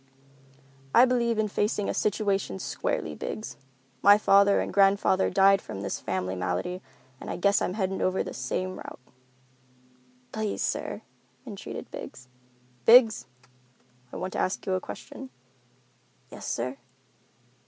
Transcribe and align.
"I 0.95 1.05
believe 1.05 1.37
in 1.37 1.47
facing 1.47 1.87
a 1.87 1.93
situation 1.93 2.57
squarely, 2.57 3.13
Biggs. 3.13 3.55
My 4.01 4.17
father 4.17 4.59
and 4.59 4.73
grandfather 4.73 5.29
died 5.29 5.61
from 5.61 5.81
this 5.81 5.99
family 5.99 6.35
malady, 6.35 6.81
and 7.19 7.29
I 7.29 7.35
guess 7.35 7.61
I'm 7.61 7.75
headed 7.75 8.01
over 8.01 8.23
the 8.23 8.33
same 8.33 8.77
route." 8.77 8.99
"Please, 10.31 10.63
sir," 10.63 11.03
entreated 11.45 11.91
Biggs. 11.91 12.29
"Biggs, 12.83 13.27
I 14.11 14.15
want 14.17 14.33
to 14.33 14.39
ask 14.39 14.65
you 14.65 14.73
a 14.73 14.81
question." 14.81 15.29
"Yes, 16.31 16.47
sir?" 16.47 16.77